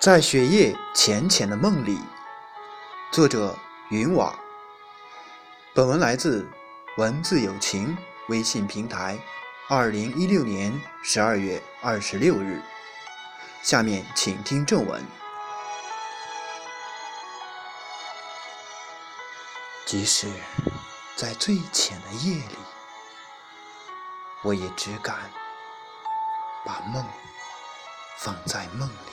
[0.00, 2.00] 在雪夜浅浅的梦里，
[3.12, 3.54] 作者
[3.90, 4.34] 云瓦。
[5.74, 6.48] 本文来自
[6.96, 7.94] 文字有情
[8.28, 9.18] 微信平台，
[9.68, 12.62] 二零一六年十二月二十六日。
[13.62, 15.04] 下面请听正文。
[19.84, 20.32] 即使
[21.14, 22.56] 在最浅的夜里，
[24.44, 25.30] 我也只敢
[26.64, 27.04] 把梦
[28.16, 29.09] 放在梦里。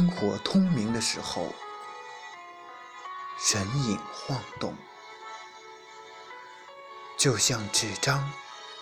[0.00, 1.52] 灯火通明的时候，
[3.52, 4.74] 人影晃动，
[7.18, 8.32] 就像纸张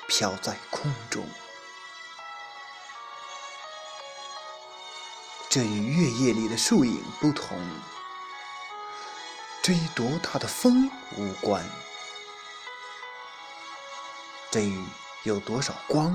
[0.07, 1.29] 飘在空中。
[5.49, 7.59] 这与月夜里的树影不同，
[9.61, 11.69] 这与多大的风无关，
[14.53, 14.85] 这与
[15.25, 16.15] 有多少光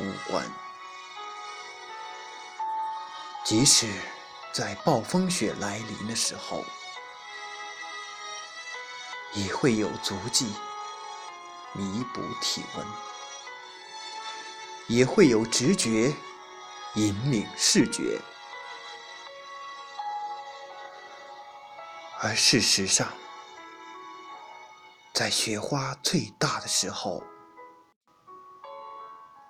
[0.00, 0.44] 无关。
[3.44, 3.86] 即使
[4.56, 6.64] 在暴风雪来临的时候，
[9.34, 10.50] 也会有足迹
[11.74, 12.86] 弥补体温，
[14.86, 16.10] 也会有直觉
[16.94, 18.18] 引领视觉。
[22.22, 23.12] 而事实上，
[25.12, 27.22] 在雪花最大的时候，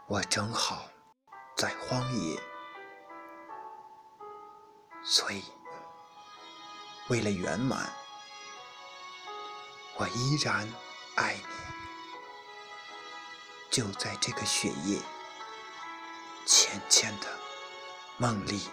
[0.09, 0.89] 我正好
[1.57, 2.56] 在荒野。
[5.09, 5.45] 所以，
[7.09, 7.95] 为了圆满，
[9.95, 10.69] 我依然
[11.15, 11.43] 爱你。
[13.71, 15.01] 就在这个雪夜，
[16.45, 17.29] 浅浅的
[18.17, 18.69] 梦里。